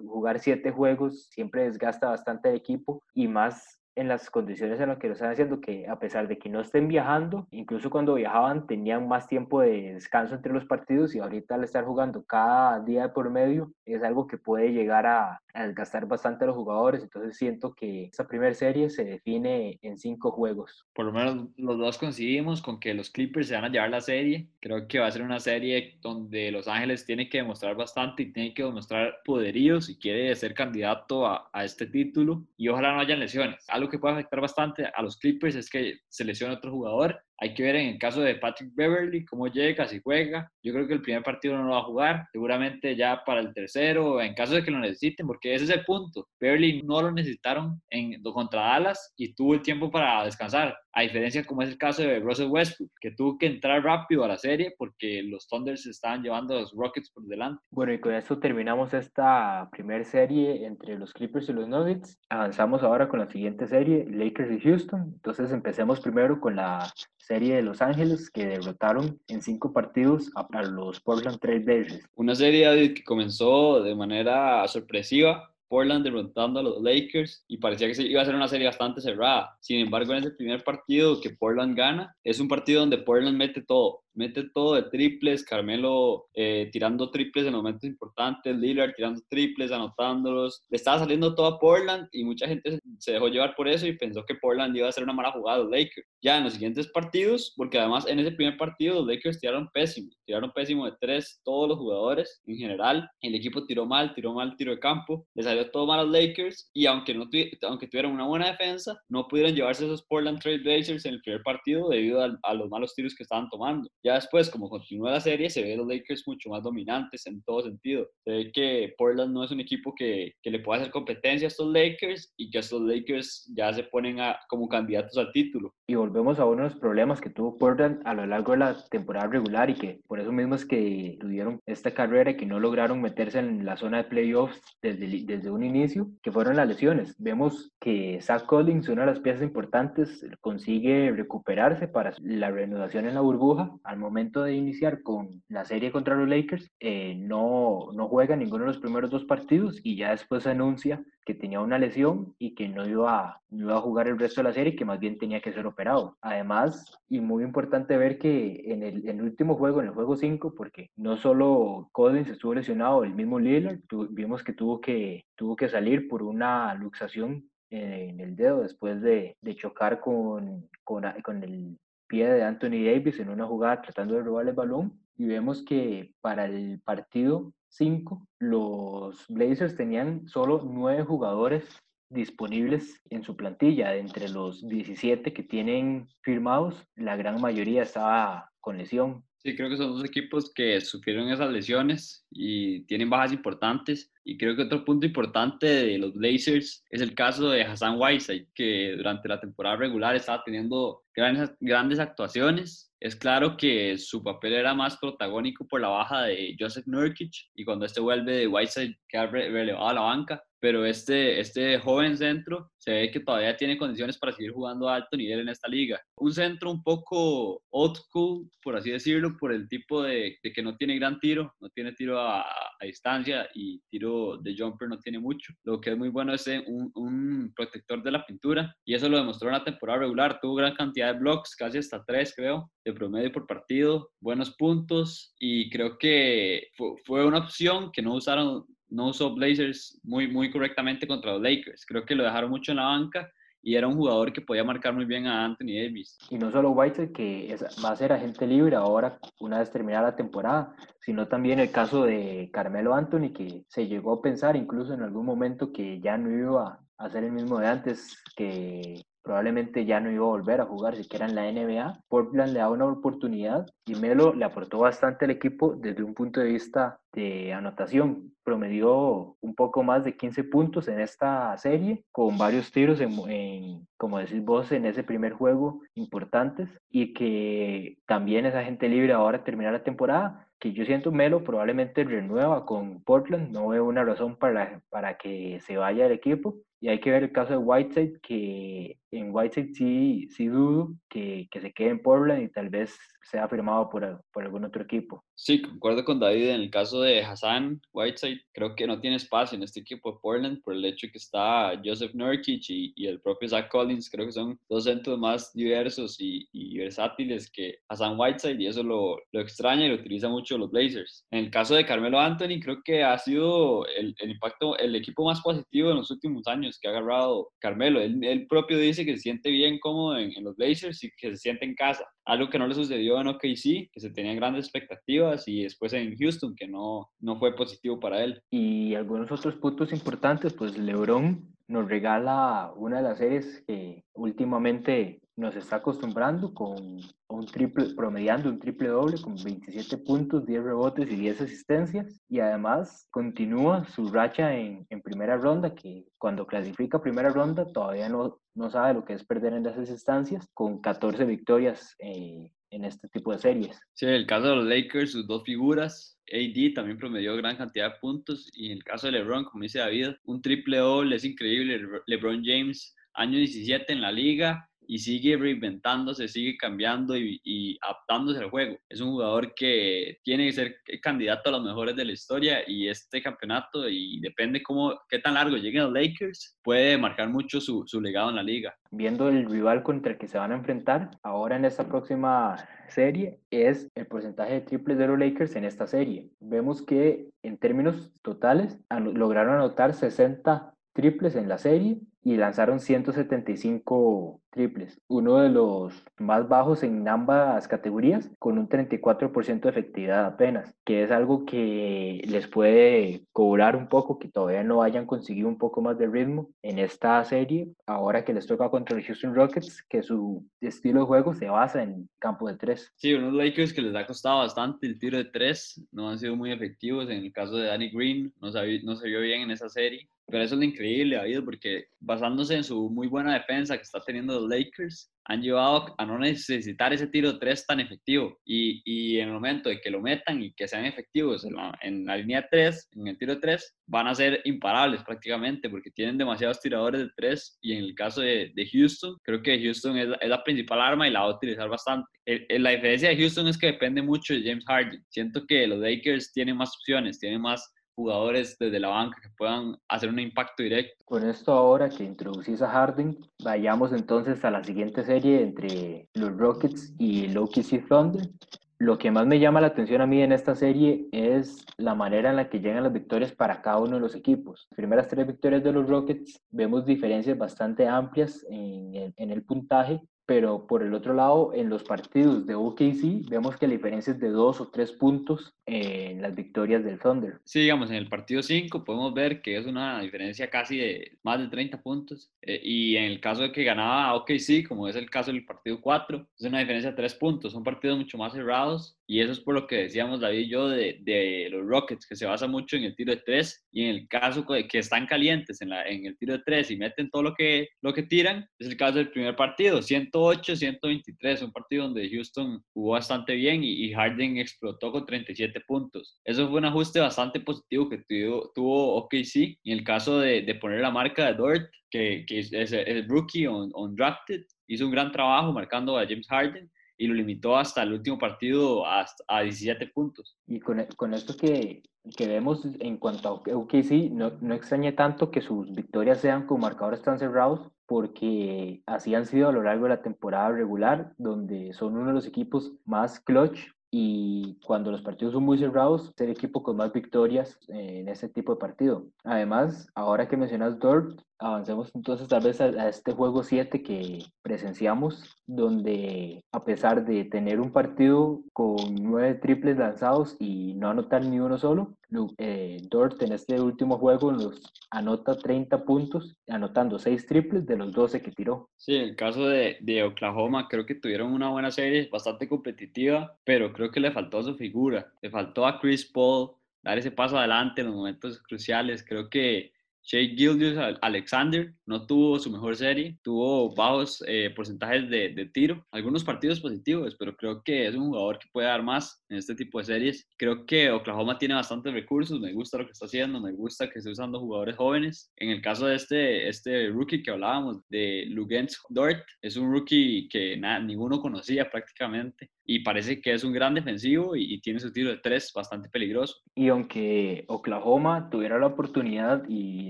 [0.05, 4.97] jugar siete juegos siempre desgasta bastante al equipo y más en las condiciones en las
[4.97, 8.67] que lo están haciendo, que a pesar de que no estén viajando, incluso cuando viajaban
[8.67, 13.03] tenían más tiempo de descanso entre los partidos y ahorita al estar jugando cada día
[13.03, 17.03] de por medio es algo que puede llegar a, a desgastar bastante a los jugadores,
[17.03, 20.85] entonces siento que esta primera serie se define en cinco juegos.
[20.93, 24.01] Por lo menos los dos coincidimos con que los Clippers se van a llevar la
[24.01, 24.47] serie.
[24.59, 28.33] Creo que va a ser una serie donde Los Ángeles tiene que demostrar bastante y
[28.33, 32.45] tiene que demostrar poderío si quiere ser candidato a, a este título.
[32.57, 33.65] Y ojalá no haya lesiones.
[33.79, 37.17] Algo que puede afectar bastante a los Clippers es que se otro jugador.
[37.41, 40.51] Hay que ver en el caso de Patrick Beverly cómo llega, si juega.
[40.61, 42.27] Yo creo que el primer partido no lo va a jugar.
[42.31, 45.85] Seguramente ya para el tercero, en caso de que lo necesiten, porque ese es el
[45.85, 46.27] punto.
[46.39, 50.77] Beverly no lo necesitaron en, contra Dallas y tuvo el tiempo para descansar.
[50.91, 54.27] A diferencia como es el caso de Russell Westbrook, que tuvo que entrar rápido a
[54.27, 57.61] la serie porque los Thunders estaban llevando a los Rockets por delante.
[57.69, 62.19] Bueno, y con eso terminamos esta primera serie entre los Clippers y los Nuggets.
[62.29, 65.13] Avanzamos ahora con la siguiente serie, Lakers y Houston.
[65.15, 66.91] Entonces empecemos primero con la
[67.29, 72.09] serie de Los Ángeles que derrotaron en cinco partidos a, los Portland Trail Blazers.
[72.15, 78.01] Una serie que comenzó de manera sorpresiva, Portland derrotando a los Lakers y parecía que
[78.01, 79.55] iba a ser una serie bastante cerrada.
[79.59, 83.61] Sin embargo, en ese primer partido que Portland gana, es un partido donde Portland mete
[83.61, 89.71] todo, mete todo de triples, Carmelo eh, tirando triples en momentos importantes, Lillard tirando triples,
[89.71, 90.63] anotándolos.
[90.69, 93.97] Le estaba saliendo todo a Portland y mucha gente se dejó llevar por eso y
[93.97, 96.07] pensó que Portland iba a hacer una mala jugada los Lakers.
[96.21, 100.09] Ya en los siguientes partidos, porque además en ese primer partido los Lakers tiraron pésimo,
[100.25, 103.09] tiraron pésimo de tres todos los jugadores en general.
[103.21, 106.11] El equipo tiró mal, tiró mal tiro de campo, le salió todo mal a los
[106.11, 110.39] Lakers y aunque, no tuvi- aunque tuvieron una buena defensa, no pudieron llevarse esos Portland
[110.39, 113.89] Trail Blazers en el primer partido debido a los malos tiros que estaban tomando.
[114.03, 117.41] Ya después, como continúa la serie, se ve a los Lakers mucho más dominantes en
[117.43, 118.07] todo sentido.
[118.23, 121.49] Se ve que Portland no es un equipo que, que le pueda hacer competencia a
[121.49, 125.73] estos Lakers y que estos Lakers ya se ponen a- como candidatos al título.
[125.87, 128.77] Y volvemos a uno de los problemas que tuvo Portland a lo largo de la
[128.89, 132.59] temporada regular y que por eso mismo es que tuvieron esta carrera y que no
[132.59, 137.15] lograron meterse en la zona de playoffs desde, desde un inicio, que fueron las lesiones.
[137.17, 143.13] Vemos que Zach Collins, una de las piezas importantes, consigue recuperarse para la reanudación en
[143.15, 143.71] la burbuja.
[143.89, 148.65] Al momento de iniciar con la serie contra los Lakers, eh, no, no juega ninguno
[148.65, 152.69] de los primeros dos partidos y ya después anuncia que tenía una lesión y que
[152.69, 155.41] no iba, no iba a jugar el resto de la serie, que más bien tenía
[155.41, 156.15] que ser operado.
[156.21, 160.91] Además, y muy importante ver que en el, último juego, en el juego 5, porque
[160.95, 163.79] no solo Collins estuvo lesionado, el mismo Lillard,
[164.11, 169.35] vimos que tuvo que, tuvo que salir por una luxación en el dedo después de,
[169.55, 171.75] chocar con, con el
[172.09, 174.99] pie de Anthony Davis en una jugada tratando de robar el balón.
[175.15, 181.63] Y vemos que para el partido 5, los Blazers tenían solo nueve jugadores
[182.09, 183.91] disponibles en su plantilla.
[183.91, 189.23] De entre los 17 que tienen firmados, la gran mayoría estaba con lesión.
[189.41, 194.11] Sí, creo que son dos equipos que sufrieron esas lesiones y tienen bajas importantes.
[194.25, 198.49] Y creo que otro punto importante de los Blazers es el caso de Hassan Whiteside,
[198.53, 202.91] que durante la temporada regular estaba teniendo grandes, grandes actuaciones.
[202.99, 207.63] Es claro que su papel era más protagónico por la baja de Joseph Nurkic y
[207.63, 212.71] cuando este vuelve de Whiteside queda relevado a la banca pero este, este joven centro
[212.77, 216.01] se ve que todavía tiene condiciones para seguir jugando a alto nivel en esta liga.
[216.17, 220.75] Un centro un poco old school, por así decirlo, por el tipo de, que no
[220.75, 225.19] tiene gran tiro, no tiene tiro a, a, distancia y tiro de jumper no tiene
[225.19, 225.53] mucho.
[225.63, 229.17] Lo que es muy bueno es un, un, protector de la pintura y eso lo
[229.17, 230.39] demostró en la temporada regular.
[230.41, 235.33] Tuvo gran cantidad de blocks, casi hasta tres creo, de promedio por partido, buenos puntos
[235.39, 240.51] y creo que fue, fue una opción que no usaron no usó Blazers muy, muy
[240.51, 241.85] correctamente contra los Lakers.
[241.85, 244.93] Creo que lo dejaron mucho en la banca y era un jugador que podía marcar
[244.93, 246.17] muy bien a Anthony Davis.
[246.29, 250.15] Y no solo Whiteside, que va a ser agente libre ahora, una vez terminada la
[250.15, 255.01] temporada, sino también el caso de Carmelo Anthony, que se llegó a pensar incluso en
[255.01, 259.99] algún momento que ya no iba a ser el mismo de antes, que probablemente ya
[259.99, 262.03] no iba a volver a jugar siquiera en la NBA.
[262.07, 266.39] Portland le da una oportunidad y Melo le aportó bastante al equipo desde un punto
[266.39, 268.33] de vista de anotación.
[268.43, 274.19] Promedió un poco más de 15 puntos en esta serie, con varios tiros, en, como
[274.19, 279.73] decís vos, en ese primer juego importantes y que también es agente libre ahora terminar
[279.73, 284.81] la temporada que yo siento Melo probablemente renueva con Portland, no veo una razón para,
[284.89, 286.57] para que se vaya el equipo.
[286.81, 291.47] Y hay que ver el caso de Whiteside, que en Whiteside sí, sí dudo que,
[291.51, 292.97] que se quede en Portland y tal vez
[293.29, 295.23] sea firmado por, por algún otro equipo.
[295.35, 298.41] Sí, concuerdo con David en el caso de Hassan Whiteside.
[298.53, 301.79] Creo que no tiene espacio en este equipo de Portland por el hecho que está
[301.83, 304.09] Joseph Nurkic y, y el propio Zach Collins.
[304.09, 308.83] Creo que son dos centros más diversos y, y versátiles que Hassan Whiteside y eso
[308.83, 311.25] lo, lo, extraña y lo utiliza mucho los Blazers.
[311.31, 315.25] En el caso de Carmelo Anthony, creo que ha sido el, el impacto, el equipo
[315.25, 318.01] más positivo en los últimos años que ha agarrado Carmelo.
[318.01, 321.37] Él propio dice que se siente bien cómodo en, en los Blazers y que se
[321.37, 325.47] siente en casa algo que no le sucedió en OKC, que se tenían grandes expectativas,
[325.47, 328.41] y después en Houston, que no, no fue positivo para él.
[328.51, 335.21] Y algunos otros puntos importantes, pues LeBron nos regala una de las series que últimamente
[335.39, 336.99] nos está acostumbrando con
[337.29, 342.21] un triple, promediando un triple doble con 27 puntos, 10 rebotes y 10 asistencias.
[342.27, 348.09] Y además continúa su racha en, en primera ronda, que cuando clasifica primera ronda todavía
[348.09, 352.83] no, no sabe lo que es perder en esas instancias, con 14 victorias eh, en
[352.83, 353.79] este tipo de series.
[353.93, 357.99] Sí, el caso de los Lakers, sus dos figuras, AD también promedió gran cantidad de
[357.99, 361.81] puntos y en el caso de LeBron, como dice David, un triple doble es increíble.
[362.05, 368.39] LeBron James, año 17 en la liga, y sigue reinventándose, sigue cambiando y, y, adaptándose
[368.39, 368.75] al juego.
[368.89, 372.87] Es un jugador que tiene que ser candidato a los mejores de la historia y
[372.87, 377.83] este campeonato, y depende cómo, qué tan largo lleguen los Lakers, puede marcar mucho su,
[377.85, 378.75] su legado en la liga.
[378.89, 383.39] Viendo el rival contra el que se van a enfrentar ahora en esta próxima serie
[383.51, 386.31] es el porcentaje de triples de los Lakers en esta serie.
[386.39, 394.41] Vemos que en términos totales lograron anotar 60 triples en la serie y lanzaron 175
[394.49, 400.73] triples, uno de los más bajos en ambas categorías, con un 34% de efectividad apenas,
[400.83, 405.57] que es algo que les puede cobrar un poco, que todavía no hayan conseguido un
[405.57, 409.83] poco más de ritmo en esta serie, ahora que les toca contra los Houston Rockets,
[409.83, 412.91] que su estilo de juego se basa en campo de tres.
[412.95, 416.35] Sí, unos Lakers que les ha costado bastante el tiro de tres, no han sido
[416.35, 419.69] muy efectivos, en el caso de Danny Green, no no se vio bien en esa
[419.69, 423.83] serie, pero eso es lo increíble, David, porque basándose en su muy buena defensa que
[423.83, 428.35] está teniendo los Lakers, han llevado a no necesitar ese tiro de tres tan efectivo.
[428.43, 431.77] Y, y en el momento de que lo metan y que sean efectivos en la,
[431.83, 435.91] en la línea 3, en el tiro de tres, van a ser imparables prácticamente porque
[435.91, 437.59] tienen demasiados tiradores de tres.
[437.61, 441.07] Y en el caso de, de Houston, creo que Houston es, es, la principal arma
[441.07, 442.09] y la va a utilizar bastante.
[442.25, 445.05] El, el, la diferencia de Houston es que depende mucho de James Harden.
[445.09, 449.75] Siento que los Lakers tienen más opciones, tienen más jugadores desde la banca que puedan
[449.89, 451.03] hacer un impacto directo.
[451.03, 456.31] Con esto ahora que introducís a Harden, vayamos entonces a la siguiente serie entre los
[456.37, 458.29] Rockets y el OKC Thunder.
[458.77, 462.29] Lo que más me llama la atención a mí en esta serie es la manera
[462.29, 464.67] en la que llegan las victorias para cada uno de los equipos.
[464.71, 469.43] Las primeras tres victorias de los Rockets vemos diferencias bastante amplias en el, en el
[469.43, 474.13] puntaje, pero por el otro lado, en los partidos de OKC, vemos que la diferencia
[474.13, 477.39] es de dos o tres puntos en las victorias del Thunder.
[477.45, 481.39] Sí, digamos, en el partido 5 podemos ver que es una diferencia casi de más
[481.39, 482.31] de 30 puntos.
[482.41, 485.79] Eh, y en el caso de que ganaba OKC, como es el caso del partido
[485.81, 487.53] 4, es una diferencia de 3 puntos.
[487.53, 488.95] Son partidos mucho más cerrados.
[489.05, 492.15] Y eso es por lo que decíamos David y yo de, de los Rockets, que
[492.15, 493.67] se basa mucho en el tiro de 3.
[493.71, 496.77] Y en el caso que están calientes en, la, en el tiro de 3 y
[496.77, 499.81] meten todo lo que, lo que tiran, es el caso del primer partido,
[500.19, 506.19] 108-123, un partido donde Houston jugó bastante bien y, Harden explotó con 37 puntos.
[506.23, 509.57] Eso fue un ajuste bastante positivo que tuvo, tuvo OKC.
[509.63, 513.47] En el caso de, de poner la marca de Dort, que, que es, el rookie
[513.47, 517.83] on, on, drafted, hizo un gran trabajo marcando a James Harden y lo limitó hasta
[517.83, 519.05] el último partido a
[519.41, 520.37] 17 puntos.
[520.47, 521.81] Y con, con esto que,
[522.15, 526.59] que vemos en cuanto a OKC, no, no extrañe tanto que sus victorias sean con
[526.59, 531.73] marcadores tan cerrados, porque así han sido a lo largo de la temporada regular, donde
[531.73, 536.29] son uno de los equipos más clutch y cuando los partidos son muy cerrados, ser
[536.29, 539.07] equipo con más victorias en ese tipo de partido.
[539.23, 544.19] Además, ahora que mencionas Dort, avancemos entonces tal vez a, a, este juego 7 que
[544.43, 551.25] presenciamos, donde a pesar de tener un partido con nueve triples lanzados y no anotar
[551.25, 551.95] ni uno solo,
[552.37, 557.91] eh, Dort en este último juego nos anota 30 puntos, anotando seis triples de los
[557.91, 558.69] 12 que tiró.
[558.77, 563.37] Sí, en el caso de, de Oklahoma creo que tuvieron una buena serie, bastante competitiva,
[563.43, 567.37] pero creo que le faltó su figura, le faltó a Chris Paul dar ese paso
[567.37, 573.17] adelante en los momentos cruciales, creo que Shea Gildius Alexander no tuvo su mejor serie,
[573.23, 578.09] tuvo bajos eh, porcentajes de, de, tiro, algunos partidos positivos, pero creo que es un
[578.09, 580.27] jugador que puede dar más en este tipo de series.
[580.37, 583.97] Creo que Oklahoma tiene bastantes recursos, me gusta lo que está haciendo, me gusta que
[583.97, 585.31] esté usando jugadores jóvenes.
[585.35, 590.29] En el caso de este, este rookie que hablábamos, de Lugens Dort, es un rookie
[590.29, 594.79] que nada, ninguno conocía prácticamente y parece que es un gran defensivo y, y, tiene
[594.79, 596.35] su tiro de tres bastante peligroso.
[596.53, 599.89] Y aunque Oklahoma tuviera la oportunidad y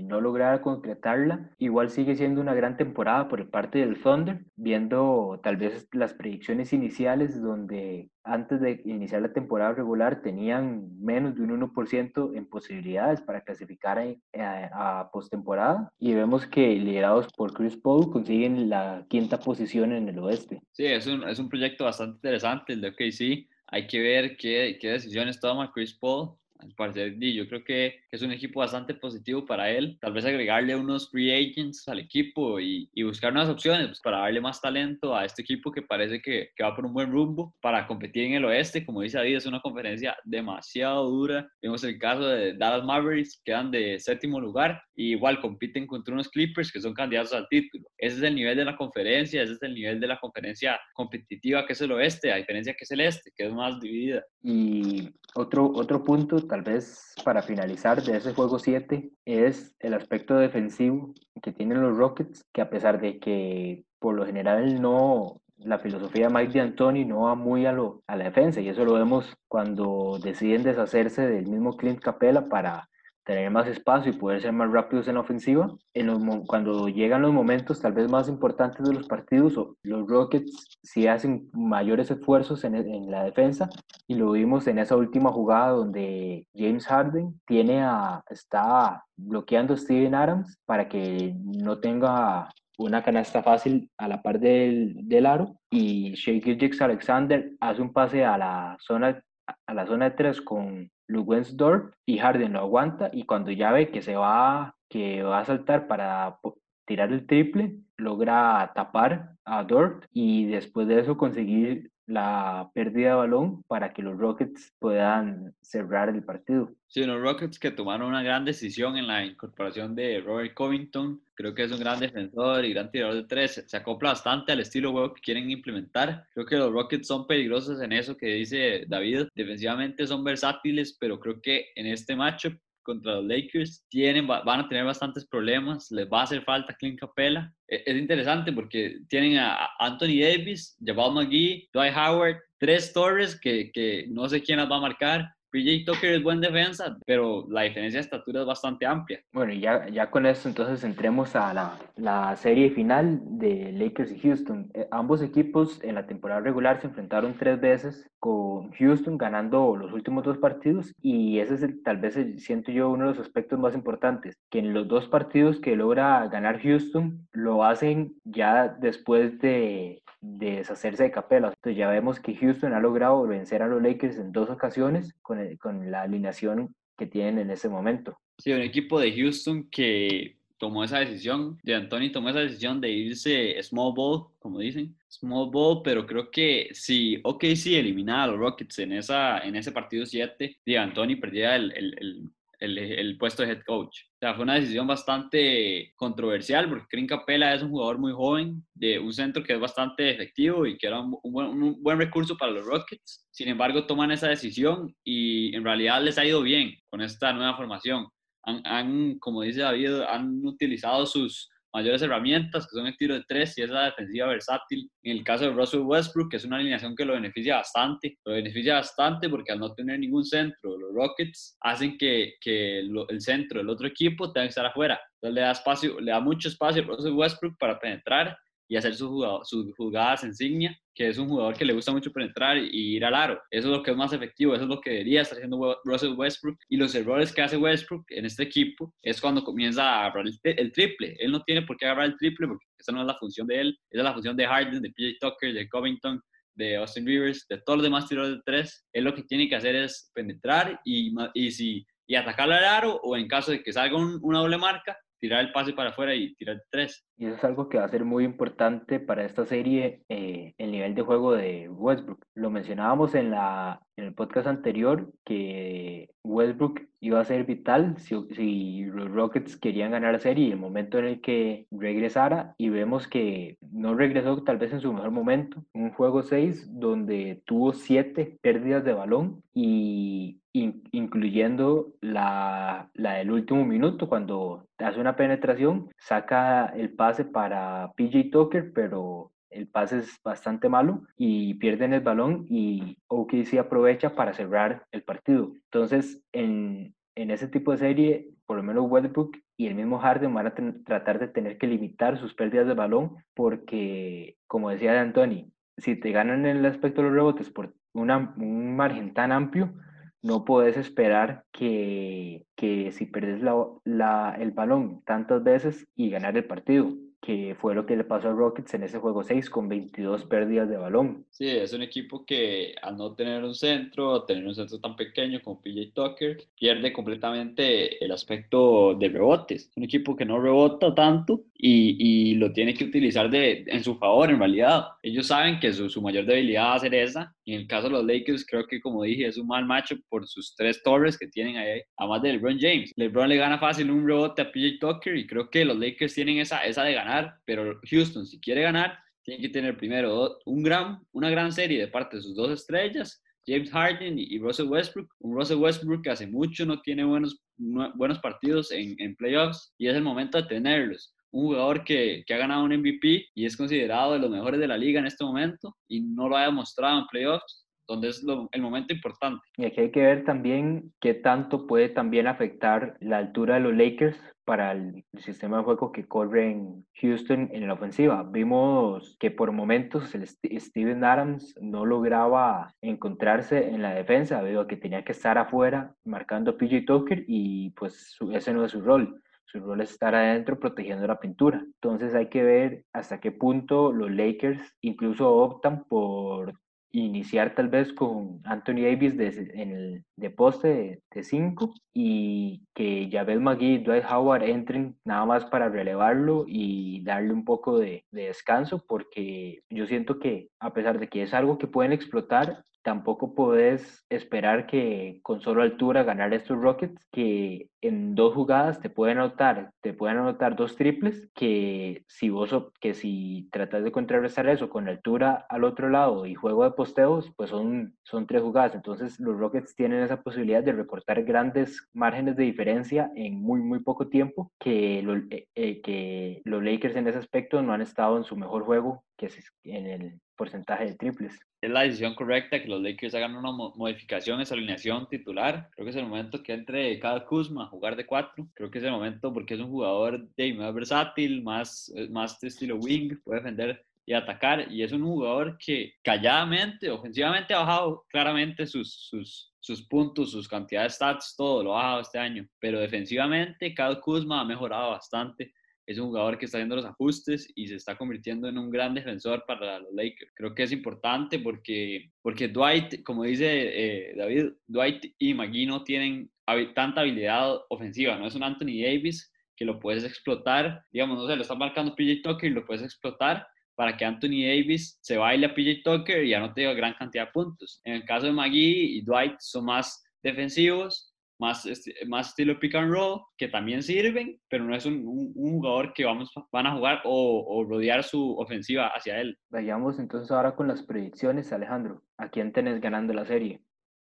[0.00, 5.56] no lograra concretarla, igual sigue siendo una gran temporada por parte del Thunder, viendo tal
[5.56, 11.60] vez las predicciones iniciales donde antes de iniciar la temporada regular tenían menos de un
[11.60, 18.10] 1% en posibilidades para clasificar a, a postemporada y vemos que liderados por Chris Paul
[18.10, 20.60] consiguen la quinta posición en el oeste.
[20.72, 23.48] Sí, es un, es un proyecto bastante interesante el de OKC.
[23.72, 26.30] Hay que ver qué, qué decisiones toma Chris Paul
[26.62, 29.98] al parecer, yo creo que es un equipo bastante positivo para él.
[30.00, 34.18] Tal vez agregarle unos free agents al equipo y, y buscar nuevas opciones pues, para
[34.18, 37.54] darle más talento a este equipo que parece que, que, va por un buen rumbo
[37.60, 38.84] para competir en el oeste.
[38.84, 41.50] Como dice David, es una conferencia demasiado dura.
[41.62, 46.28] Vemos el caso de Dallas Mavericks, quedan de séptimo lugar y igual compiten contra unos
[46.28, 47.88] Clippers que son candidatos al título.
[47.96, 51.66] Ese es el nivel de la conferencia, ese es el nivel de la conferencia competitiva
[51.66, 54.22] que es el oeste, a diferencia que es el este, que es más dividida.
[54.42, 60.34] Y otro, otro punto, tal vez para finalizar de ese juego 7, es el aspecto
[60.34, 65.78] defensivo que tienen los Rockets, que a pesar de que por lo general no, la
[65.78, 68.94] filosofía de Mike D'Antoni no va muy a, lo, a la defensa y eso lo
[68.94, 72.88] vemos cuando deciden deshacerse del mismo Clint Capella para
[73.30, 75.72] tener más espacio y poder ser más rápidos en la ofensiva.
[75.94, 80.78] En los, cuando llegan los momentos tal vez más importantes de los partidos, los Rockets
[80.82, 83.70] sí hacen mayores esfuerzos en, en, la defensa
[84.08, 89.76] y lo vimos en esa última jugada donde James Harden tiene a, está bloqueando a
[89.76, 95.54] Steven Adams para que no tenga una canasta fácil a la par del, del aro
[95.70, 99.22] y Shea Gilgix Alexander hace un pase a la zona
[99.66, 103.90] a la zona de tres con Lugensdorf y Harden lo aguanta y cuando ya ve
[103.90, 106.38] que se va, que va a saltar para
[106.86, 113.14] tirar el triple, logra tapar a Dort y después de eso conseguir la pérdida de
[113.14, 116.72] balón para que los Rockets puedan cerrar el partido.
[116.88, 121.54] Sí, los Rockets que tomaron una gran decisión en la incorporación de Robert Covington, creo
[121.54, 124.90] que es un gran defensor y gran tirador de tres, se acopla bastante al estilo
[124.90, 126.26] juego que quieren implementar.
[126.34, 131.20] Creo que los Rockets son peligrosos en eso que dice David, defensivamente son versátiles, pero
[131.20, 136.08] creo que en este matchup contra los Lakers tienen, van a tener bastantes problemas, les
[136.08, 137.52] va a hacer falta Clint Capella.
[137.66, 144.06] Es interesante porque tienen a Anthony Davis, Jabal McGee, Dwight Howard, tres torres que, que
[144.08, 145.34] no sé quién las va a marcar.
[145.50, 149.20] PJ Tucker es buen defensa, pero la diferencia de estatura es bastante amplia.
[149.32, 154.12] Bueno, y ya, ya con esto entonces entremos a la, la serie final de Lakers
[154.12, 154.70] y Houston.
[154.74, 159.92] Eh, ambos equipos en la temporada regular se enfrentaron tres veces con Houston ganando los
[159.92, 163.58] últimos dos partidos y ese es el, tal vez siento yo uno de los aspectos
[163.58, 169.40] más importantes, que en los dos partidos que logra ganar Houston lo hacen ya después
[169.40, 171.48] de, de deshacerse de Capela.
[171.48, 175.56] Entonces ya vemos que Houston ha logrado vencer a los Lakers en dos ocasiones con,
[175.56, 178.18] con la alineación que tienen en ese momento.
[178.38, 182.90] Sí, un equipo de Houston que tomó esa decisión, de Anthony tomó esa decisión de
[182.90, 188.38] irse small ball, como dicen, small ball, pero creo que si OKC eliminaba a los
[188.38, 193.42] Rockets en, esa, en ese partido 7, de Anthony perdía el, el, el, el, puesto
[193.42, 194.02] de head coach.
[194.02, 198.62] O sea, fue una decisión bastante controversial porque Clint Capela es un jugador muy joven,
[198.74, 202.66] de un centro que es bastante efectivo y que era un, buen, recurso para los
[202.66, 203.26] Rockets.
[203.30, 207.56] Sin embargo, toman esa decisión y en realidad les ha ido bien con esta nueva
[207.56, 208.08] formación
[208.44, 213.56] han, como dice David, han utilizado sus mayores herramientas, que son el tiro de tres
[213.56, 214.90] y esa defensiva versátil.
[215.02, 218.34] En el caso de Russell Westbrook, que es una alineación que lo beneficia bastante, lo
[218.34, 223.60] beneficia bastante porque al no tener ningún centro, los Rockets hacen que, que el centro
[223.60, 225.00] del otro equipo tenga que estar afuera.
[225.14, 228.36] Entonces le da, espacio, le da mucho espacio a Russell Westbrook para penetrar
[228.70, 229.10] y hacer sus
[229.48, 233.16] su jugadas insignia, que es un jugador que le gusta mucho penetrar y ir al
[233.16, 233.42] aro.
[233.50, 236.14] Eso es lo que es más efectivo, eso es lo que debería estar haciendo Russell
[236.16, 236.56] Westbrook.
[236.68, 240.72] Y los errores que hace Westbrook en este equipo es cuando comienza a agarrar el,
[240.72, 241.16] triple.
[241.18, 243.60] Él no tiene por qué agarrar el triple porque esa no es la función de
[243.60, 246.22] él, es la función de Harden, de PJ Tucker, de Covington,
[246.54, 248.86] de Austin Rivers, de todos los demás tiradores de tres.
[248.92, 253.00] Él lo que tiene que hacer es penetrar y, y, si, y atacar al aro
[253.02, 256.34] o en caso de que salga una doble marca, tirar el pase para afuera y
[256.36, 257.04] tirar tres.
[257.20, 260.72] Y eso es algo que va a ser muy importante para esta serie, eh, el
[260.72, 262.24] nivel de juego de Westbrook.
[262.34, 268.14] Lo mencionábamos en, la, en el podcast anterior, que Westbrook iba a ser vital si,
[268.34, 272.70] si los Rockets querían ganar la serie y el momento en el que regresara, y
[272.70, 275.62] vemos que no regresó tal vez en su mejor momento.
[275.74, 283.64] Un juego 6 donde tuvo 7 pérdidas de balón y incluyendo la, la, del último
[283.64, 290.20] minuto, cuando hace una penetración, saca el pase para PJ Tucker, pero el pase es
[290.22, 295.52] bastante malo y pierden el balón y OKC aprovecha para cerrar el partido.
[295.64, 300.32] Entonces, en, en ese tipo de serie, por lo menos Westbrook y el mismo Harden
[300.32, 305.52] van a tratar de tener que limitar sus pérdidas de balón porque, como decía Anthony,
[305.76, 309.72] si te ganan en el aspecto de los rebotes por una, un margen tan amplio,
[310.22, 313.54] no puedes esperar que, que si perdes la,
[313.84, 318.28] la, el balón tantas veces y ganar el partido que fue lo que le pasó
[318.28, 321.26] a Rockets en ese juego 6 con 22 pérdidas de balón.
[321.30, 325.40] Sí, es un equipo que al no tener un centro, tener un centro tan pequeño
[325.42, 329.68] como PJ Tucker, pierde completamente el aspecto de rebotes.
[329.68, 333.84] Es un equipo que no rebota tanto y, y lo tiene que utilizar de, en
[333.84, 334.86] su favor en realidad.
[335.02, 337.34] Ellos saben que su, su mayor debilidad va a ser esa.
[337.44, 339.96] Y en el caso de los Lakers, creo que como dije, es un mal macho
[340.08, 342.92] por sus tres torres que tienen ahí, además de LeBron James.
[342.96, 346.38] LeBron le gana fácil un rebote a PJ Tucker y creo que los Lakers tienen
[346.38, 347.09] esa, esa de ganar
[347.44, 351.88] pero Houston, si quiere ganar, tiene que tener primero un gran, una gran serie de
[351.88, 355.08] parte de sus dos estrellas, James Harden y Russell Westbrook.
[355.20, 359.94] Un Russell Westbrook que hace mucho no tiene buenos, buenos partidos en, playoffs y es
[359.94, 364.14] el momento de tenerlos un jugador que, que, ha ganado un MVP y es considerado
[364.14, 367.06] de los mejores de la liga en este momento y no lo ha demostrado en
[367.06, 369.42] playoffs donde es el momento importante.
[369.56, 373.74] Y aquí hay que ver también qué tanto puede también afectar la altura de los
[373.74, 378.22] Lakers para el, sistema de juego que corre en Houston en la ofensiva.
[378.22, 384.68] Vimos que por momentos el Steven Adams no lograba encontrarse en la defensa debido a
[384.68, 389.20] que tenía que estar afuera marcando PJ Tucker y pues ese no es su rol
[389.46, 391.60] su rol es estar adentro protegiendo la pintura.
[391.60, 396.54] Entonces hay que ver hasta qué punto los Lakers incluso optan por
[396.92, 403.08] iniciar tal vez con Anthony Davis de, en el, de poste de 5 y que
[403.10, 408.04] Javel McGee y Dwight Howard entren nada más para relevarlo y darle un poco de,
[408.10, 412.64] de descanso porque yo siento que a pesar de que es algo que pueden explotar,
[412.82, 418.90] tampoco puedes esperar que con solo altura ganar estos Rockets que en dos jugadas te
[418.90, 424.48] pueden anotar, te pueden anotar dos triples que si vos que si tratas de contrarrestar
[424.48, 428.74] eso con altura al otro lado y juego de posteos, pues son, son tres jugadas.
[428.74, 433.80] Entonces los Rockets tienen esa posibilidad de recortar grandes márgenes de diferencia en muy, muy
[433.80, 438.24] poco tiempo que, eh, eh, que los Lakers en ese aspecto no han estado en
[438.24, 441.38] su mejor juego que es en el porcentaje de triples.
[441.60, 445.68] Es la decisión correcta que los Lakers hagan una modificación en esa alineación titular.
[445.72, 448.48] Creo que es el momento que entre cada Kuzma a jugar de cuatro.
[448.54, 452.48] Creo que es el momento porque es un jugador de más versátil, más, más de
[452.48, 454.72] estilo wing, puede defender y atacar.
[454.72, 460.48] Y es un jugador que calladamente, ofensivamente ha bajado claramente sus, sus, sus puntos, sus
[460.48, 462.48] cantidades de stats, todo lo ha bajado este año.
[462.58, 465.52] Pero defensivamente, Kyle Kuzma ha mejorado bastante
[465.90, 468.94] es un jugador que está haciendo los ajustes y se está convirtiendo en un gran
[468.94, 470.32] defensor para los Lakers.
[470.36, 475.82] Creo que es importante porque, porque Dwight, como dice eh, David, Dwight y McGee no
[475.82, 476.30] tienen
[476.74, 481.34] tanta habilidad ofensiva, no es un Anthony Davis que lo puedes explotar, digamos, no sé,
[481.34, 485.46] lo está marcando PJ Tucker y lo puedes explotar para que Anthony Davis se baile
[485.46, 487.80] a PJ Tucker y ya no tenga gran cantidad de puntos.
[487.82, 491.09] En el caso de McGee y Dwight son más defensivos,
[491.40, 491.66] más,
[492.06, 496.04] más estilo pick and roll, que también sirven, pero no es un, un, jugador que
[496.04, 499.36] vamos, van a jugar o, o, rodear su ofensiva hacia él.
[499.48, 502.02] Vayamos entonces ahora con las predicciones, Alejandro.
[502.18, 503.62] ¿A quién tenés ganando la serie?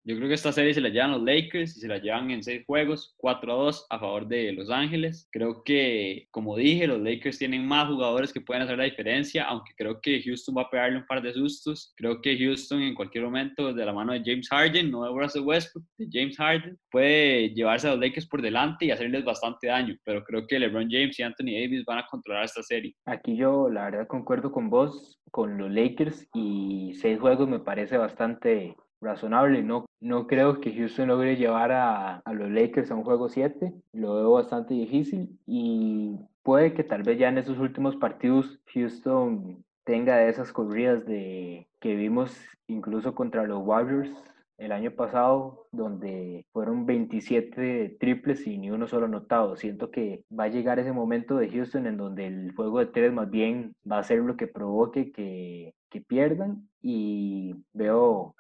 [0.09, 2.41] Yo creo que esta serie se la llevan los Lakers y se la llevan en
[2.41, 5.29] seis juegos, 4 a 2 a favor de Los Ángeles.
[5.33, 9.73] Creo que, como dije, los Lakers tienen más jugadores que pueden hacer la diferencia, aunque
[9.77, 11.93] creo que Houston va a pegarle un par de sustos.
[11.97, 15.43] Creo que Houston en cualquier momento, de la mano de James Harden, no de Russell
[15.43, 19.97] Westbrook, de James Harden, puede llevarse a los Lakers por delante y hacerles bastante daño.
[20.05, 22.95] Pero creo que LeBron James y Anthony Davis van a controlar esta serie.
[23.07, 27.97] Aquí yo, la verdad, concuerdo con vos, con los Lakers, y seis juegos me parece
[27.97, 29.63] bastante razonable.
[29.63, 33.73] No, no creo que Houston logre llevar a, a los Lakers a un juego 7.
[33.93, 39.65] Lo veo bastante difícil y puede que tal vez ya en esos últimos partidos Houston
[39.85, 42.37] tenga esas corridas de que vimos
[42.67, 44.11] incluso contra los Warriors
[44.59, 49.57] el año pasado, donde fueron 27 triples y ni uno solo anotado.
[49.57, 53.13] Siento que va a llegar ese momento de Houston en donde el juego de tres
[53.13, 58.35] más bien va a ser lo que provoque que, que pierdan y veo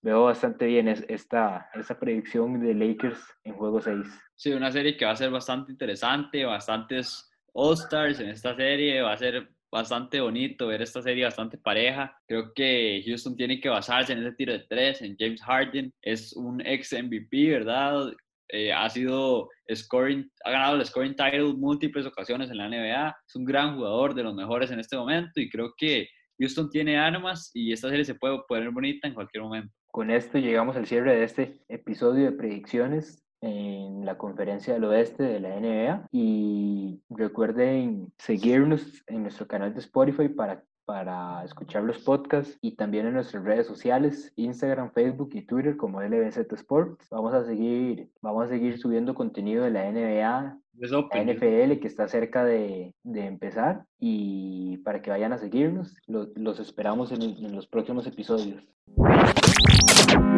[0.00, 4.06] veo bastante bien esta, esta predicción de Lakers en juego 6.
[4.34, 9.12] Sí, una serie que va a ser bastante interesante, bastantes All-Stars en esta serie, va
[9.12, 12.14] a ser bastante bonito ver esta serie bastante pareja.
[12.26, 16.34] Creo que Houston tiene que basarse en ese tiro de tres, en James Harden, es
[16.34, 18.12] un ex MVP, ¿verdad?
[18.48, 23.34] Eh, ha sido scoring, ha ganado el scoring title múltiples ocasiones en la NBA, es
[23.34, 26.06] un gran jugador de los mejores en este momento y creo que
[26.38, 29.72] Houston tiene armas y esta serie se puede poner bonita en cualquier momento.
[29.92, 35.22] Con esto llegamos al cierre de este episodio de predicciones en la conferencia del oeste
[35.22, 41.98] de la NBA y recuerden seguirnos en nuestro canal de Spotify para para escuchar los
[41.98, 47.06] podcasts y también en nuestras redes sociales, Instagram, Facebook y Twitter como LBZ Sports.
[47.10, 52.08] Vamos a seguir, vamos a seguir subiendo contenido de la NBA, la NFL que está
[52.08, 57.66] cerca de, de, empezar y para que vayan a seguirnos, los esperamos en, en, los
[57.66, 58.66] próximos episodios.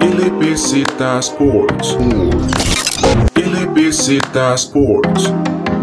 [0.00, 0.84] LBZ
[1.22, 1.94] Sports.
[3.34, 5.73] LBZ Sports.